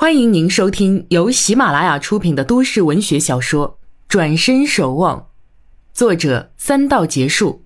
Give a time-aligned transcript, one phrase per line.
[0.00, 3.70] 欢迎您收听由喜马拉雅出品的都市文学小说
[4.06, 5.18] 《转身守望》，
[5.92, 7.64] 作者三道结束，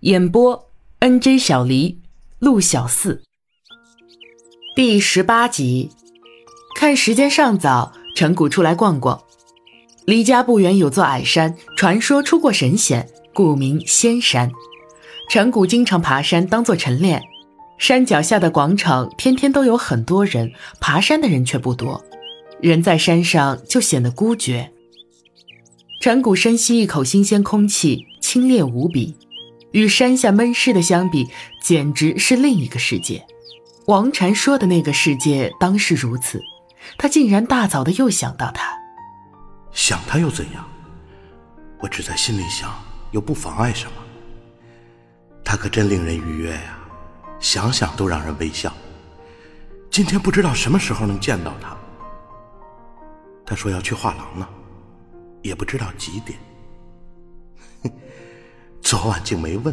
[0.00, 0.70] 演播
[1.00, 2.00] N J 小黎、
[2.38, 3.22] 陆小四。
[4.74, 5.90] 第十八集，
[6.76, 9.20] 看时间尚早，陈谷出来逛逛。
[10.06, 14.50] 离家不远有座矮山，传说出过神仙，故名仙山。
[15.28, 17.22] 陈谷经常爬山当做晨练。
[17.78, 22.04] 山脚下的广场天天都有很多人，爬山的人却不多。
[22.60, 24.72] 人在山上就显得孤绝。
[26.00, 29.16] 陈谷深吸一口新鲜空气，清冽无比，
[29.72, 31.28] 与山下闷湿的相比，
[31.60, 33.26] 简直是另一个世界。
[33.86, 36.40] 王禅说的那个世界当是如此，
[36.96, 38.72] 他竟然大早的又想到他。
[39.72, 40.66] 想他又怎样？
[41.78, 42.74] 我只在心里想，
[43.12, 43.92] 又不妨碍什么。
[45.44, 46.78] 他可真令人愉悦呀。
[47.46, 48.72] 想想都让人微笑。
[49.88, 51.76] 今天不知道什么时候能见到他。
[53.46, 54.48] 他说要去画廊呢，
[55.42, 56.36] 也不知道几点。
[58.82, 59.72] 昨晚竟没问。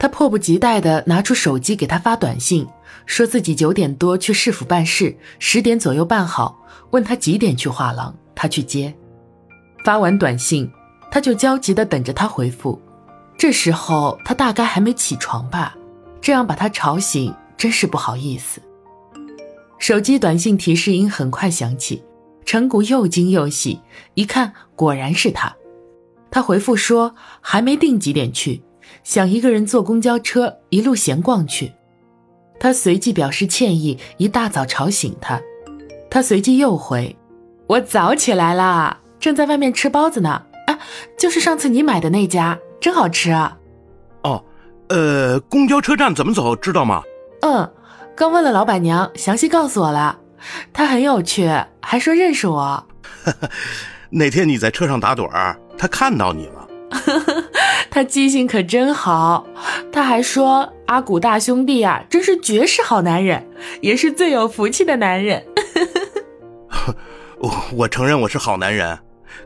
[0.00, 2.66] 他迫不及待的拿出手机给他发短信，
[3.06, 8.92] 说自己九点多去市府办事，十点左右办好，问他几点去画廊，他去接。
[9.84, 10.68] 发完短信，
[11.08, 12.82] 他就焦急的等着他回复。
[13.38, 15.76] 这时候他大概还没起床吧。
[16.20, 18.60] 这样把他吵醒，真是不好意思。
[19.78, 22.02] 手机短信提示音很快响起，
[22.44, 23.80] 陈谷又惊又喜，
[24.14, 25.56] 一看果然是他。
[26.30, 28.62] 他回复说还没定几点去，
[29.02, 31.72] 想一个人坐公交车一路闲逛去。
[32.60, 35.40] 他随即表示歉意，一大早吵醒他。
[36.10, 37.16] 他随即又回，
[37.66, 40.42] 我早起来了，正在外面吃包子呢。
[40.66, 40.78] 啊，
[41.18, 43.56] 就是上次你买的那家，真好吃啊。
[44.90, 44.94] 哦。
[44.94, 46.54] 呃，公交车站怎么走？
[46.54, 47.02] 知道吗？
[47.42, 47.72] 嗯，
[48.16, 50.18] 刚问了老板娘，详细告诉我了。
[50.72, 52.86] 她很有趣，还说认识我。
[54.10, 56.66] 那天你在车上打盹儿，她看到你了。
[57.90, 59.46] 他记性可真好。
[59.92, 63.48] 他还说阿古大兄弟呀，真是绝世好男人，
[63.80, 65.44] 也是最有福气的男人。
[67.38, 68.98] 我 我承认我是好男人，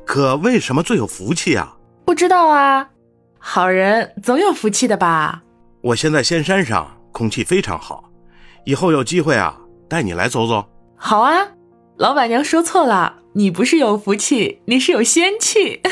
[0.06, 1.76] 可为什么最有福气啊？
[2.04, 2.88] 不知道啊。
[3.38, 5.42] 好人总有福气的吧？
[5.84, 8.10] 我现在仙山上空气非常好，
[8.64, 10.64] 以后有机会啊，带你来走走。
[10.96, 11.46] 好啊，
[11.98, 15.82] 老板娘说错了，你不是有福气，你是有仙气。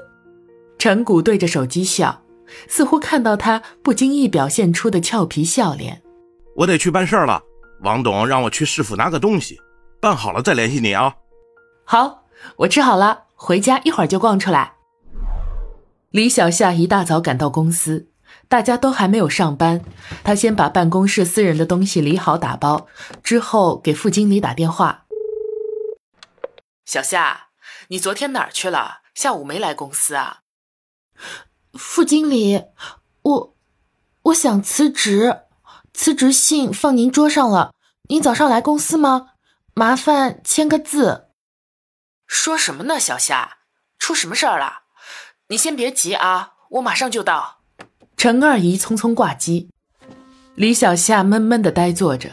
[0.78, 2.22] 陈谷对着手机笑，
[2.68, 6.00] 似乎看到他不经意表现出的俏皮笑脸。
[6.56, 7.42] 我得去办事了，
[7.82, 9.58] 王董让我去市府拿个东西，
[10.00, 11.14] 办好了再联系你啊。
[11.84, 12.24] 好，
[12.56, 14.72] 我吃好了，回家一会儿就逛出来。
[16.12, 18.08] 李小夏一大早赶到公司，
[18.48, 19.84] 大家都还没有上班。
[20.24, 22.88] 他先把办公室私人的东西理好打包，
[23.22, 25.06] 之后给副经理打电话
[26.84, 27.48] ：“小夏，
[27.88, 29.02] 你昨天哪儿去了？
[29.14, 30.40] 下午没来公司啊？”
[31.74, 32.64] 副经理，
[33.22, 33.56] 我
[34.22, 35.42] 我想辞职，
[35.92, 37.74] 辞职信放您桌上了。
[38.08, 39.32] 您早上来公司吗？
[39.74, 41.28] 麻烦签个字。
[42.26, 43.58] 说什么呢，小夏？
[43.98, 44.84] 出什么事儿了？
[45.48, 47.57] 你先别急啊，我马上就到。
[48.18, 49.68] 陈二姨匆匆挂机，
[50.56, 52.28] 李小夏闷闷的呆坐着，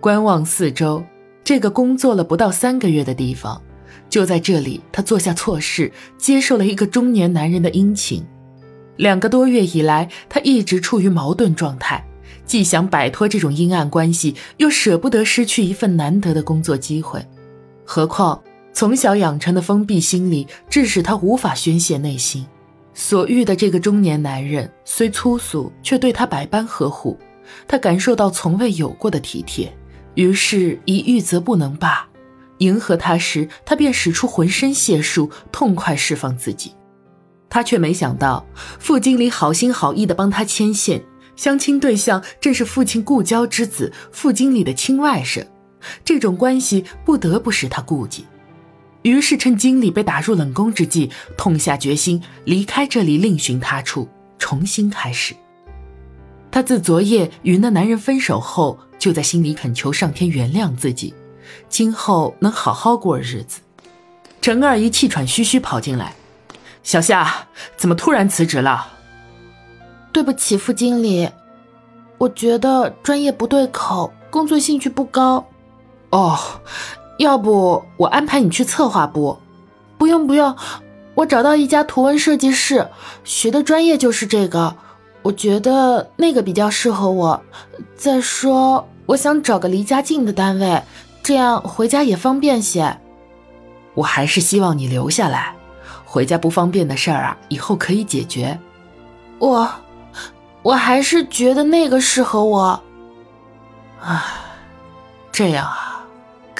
[0.00, 1.04] 观望四周。
[1.44, 3.62] 这个工作了不到三个月的地方，
[4.08, 8.26] 就在这里，她做下错事，接受了一个中年男人的殷勤。
[8.96, 12.04] 两个多月以来，她一直处于矛盾状态，
[12.44, 17.24] 既想摆脱这种阴暗关系，又舍不得失去一份难得的工作机会。
[17.84, 18.42] 何况。
[18.72, 22.46] 从小养成的封闭心理，致使他无法宣泄内心。
[23.00, 27.18] 所遇的这个中年男人虽粗俗，却对他百般呵护。
[27.66, 29.74] 他感受到从未有过的体贴，
[30.16, 32.06] 于是一遇则不能罢。
[32.58, 36.74] 迎合他时，他便使出浑身解数，痛快释放自己。
[37.48, 38.46] 他却没想到，
[38.78, 41.02] 副经理好心好意地帮他牵线，
[41.36, 45.42] 相亲对象正是父亲故交之子，副经理的亲外甥。
[46.04, 48.26] 这种关系不得不使他顾忌。
[49.02, 54.08] 于是趁经理被打入冷宫之际，痛下决心离开这里，另寻他处，
[54.38, 55.34] 重新开始。
[56.50, 61.14] 他自昨夜与那男人分手后，就在心里恳求上天原谅自己，
[61.68, 63.60] 今后能好好过日子。
[64.42, 66.14] 陈二姨气喘吁吁跑进来
[66.82, 67.46] ：“小夏，
[67.76, 68.98] 怎么突然辞职了
[70.12, 71.30] ？”“对不起，副经理，
[72.18, 75.46] 我觉得专业不对口，工作兴趣不高。
[76.10, 76.38] ”“哦。”
[77.20, 79.38] 要不我安排你去策划部？
[79.98, 80.56] 不用不用，
[81.14, 82.88] 我找到一家图文设计室，
[83.24, 84.74] 学的专业就是这个，
[85.20, 87.42] 我觉得那个比较适合我。
[87.94, 90.82] 再说，我想找个离家近的单位，
[91.22, 92.98] 这样回家也方便些。
[93.92, 95.54] 我还是希望你留下来，
[96.06, 98.58] 回家不方便的事儿啊，以后可以解决。
[99.38, 99.68] 我，
[100.62, 102.80] 我还是觉得那个适合我。
[104.00, 104.22] 唉，
[105.30, 105.89] 这样啊，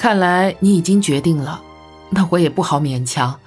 [0.01, 1.61] 看来你已经决定了，
[2.09, 3.39] 那我也不好勉强。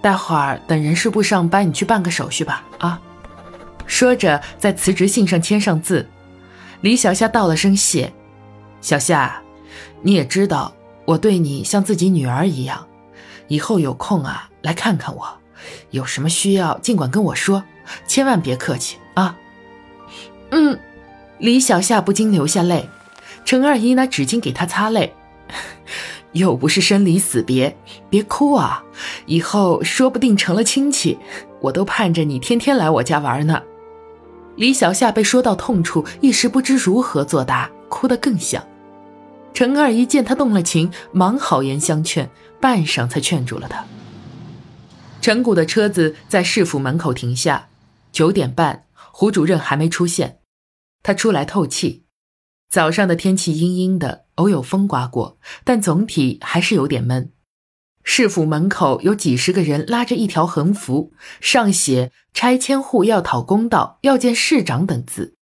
[0.00, 2.64] 待会儿等人事部上班，你去办个手续吧。
[2.78, 2.98] 啊，
[3.86, 6.08] 说着在辞职信上签上字。
[6.80, 8.10] 李小夏道了声谢。
[8.80, 9.42] 小夏，
[10.00, 10.72] 你也知道
[11.04, 12.86] 我对你像自己女儿一样，
[13.48, 15.38] 以后有空啊来看看我，
[15.90, 17.62] 有什么需要尽管跟我说，
[18.06, 19.36] 千万别客气啊。
[20.52, 20.80] 嗯，
[21.36, 22.88] 李小夏不禁流下泪。
[23.44, 25.14] 陈二姨拿纸巾给她擦泪，
[26.38, 27.76] 又不是生离死别，
[28.08, 28.82] 别哭啊！
[29.26, 31.18] 以后说不定成了亲戚，
[31.60, 33.62] 我都盼着你天天来我家玩呢。
[34.56, 38.64] 李小夏被说到痛处，一时不知如何作答，哭得更响。
[39.52, 42.30] 陈二姨见她动了情，忙好言相劝，
[42.60, 43.84] 半晌才劝住了她。
[45.20, 47.68] 陈谷的车子在市府门口停下，
[48.12, 50.38] 九点半，胡主任还没出现，
[51.02, 52.04] 他出来透气。
[52.70, 57.32] 早上的天气阴阴的，偶有风刮过，但总体还是有点闷。
[58.04, 65.34] 市府门口有几十个人拉着一条横幅，上写“拆迁户要讨公道，要见市长”等字。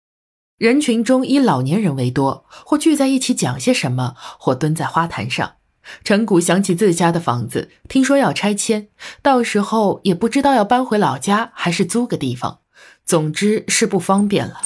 [0.57, 5.55] 人群中以老年人为多，或聚在一起讲些什么，或蹲在花坛上。
[6.03, 8.87] 陈谷想起自家的房子，听说要拆迁，
[9.23, 12.59] 到时候也不知道要搬回老家还是租个地方，
[13.03, 14.61] 总之是不方便了。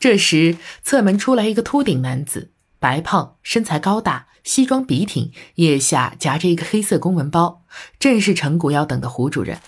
[0.00, 7.64] 这时，侧门出来一个秃顶男子，白胖，身材高大，西装笔挺，腋下夹着一个黑色公文包，
[7.98, 9.58] 正是陈谷要等的胡主任。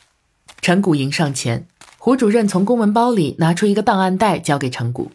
[0.60, 1.66] 陈谷迎上前，
[1.98, 5.10] 胡主任从公文包里拿出一个档案袋，交给陈谷：“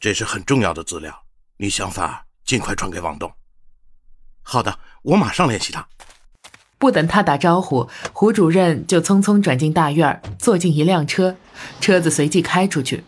[0.00, 1.22] 这是很重要的资料，
[1.58, 3.32] 你想法尽快传给王栋。
[4.42, 5.86] ”“好的，我马上联系他。”
[6.78, 11.36] 不等他打招呼，胡主任就匆匆转进大院，坐进一辆车，
[11.80, 13.04] 车子随即开出去。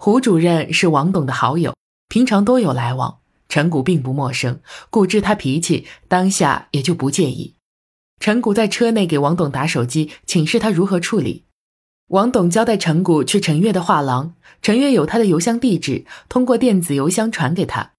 [0.00, 1.74] 胡主任是王董的好友，
[2.08, 3.18] 平常多有来往，
[3.48, 4.60] 陈谷并不陌生，
[4.90, 7.56] 故知他脾气，当下也就不介意。
[8.20, 11.42] 陈谷在车内给王董打手机，请示他如何处理。
[12.10, 17.90] 王董交代陈谷去陈月的画廊，陈月有他的邮箱地址，通过电子邮箱传给他。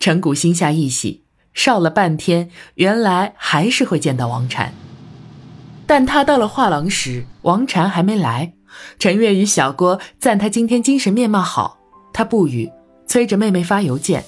[0.00, 1.22] 陈谷心下一喜，
[1.54, 4.74] 哨了半天，原来还是会见到王禅。
[5.86, 8.55] 但他到了画廊时，王禅还没来。
[8.98, 11.78] 陈月与小郭赞他今天精神面貌好，
[12.12, 12.70] 他不语，
[13.06, 14.24] 催着妹妹发邮件。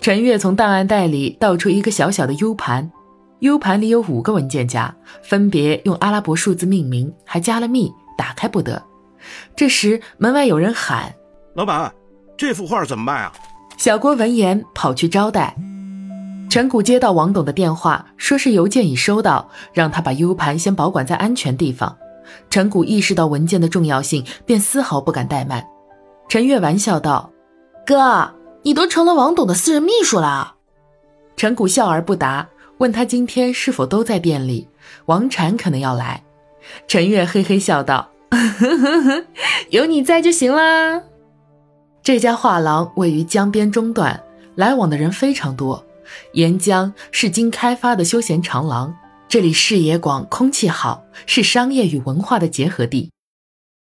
[0.00, 2.90] 陈月从档案袋里倒出一个小小的 U 盘
[3.40, 8.82] ，U 盘里有五个文件夹，分别用阿拉伯数字命名，还加了密，打开不得。
[9.56, 11.14] 这时门外有人喊
[11.54, 11.92] ：“老板，
[12.36, 13.32] 这幅画怎么卖啊？”
[13.78, 15.56] 小郭闻言跑去招待。
[16.50, 21.96] 陈谷接到王董的电话，说是邮件已收到，让他把 U 盘先保管在安全地方。
[22.48, 25.66] 陈谷意识到文件的重要性，便丝毫不敢怠慢。
[26.28, 27.30] 陈月玩笑道
[27.86, 30.54] ：“哥，你都成了王董的私人秘书了。”
[31.36, 32.48] 陈谷笑而不答，
[32.78, 34.68] 问他今天是否都在店里。
[35.06, 36.22] 王禅可能要来。
[36.86, 38.10] 陈月嘿嘿笑道
[39.70, 41.02] ：“有你在就行啦。”
[42.02, 44.22] 这家画廊位于江边中段，
[44.54, 45.84] 来往的人非常多。
[46.32, 48.94] 沿江是经开发的休闲长廊。
[49.30, 53.12] 这里视野广，空气好，是商业与文化的结合地。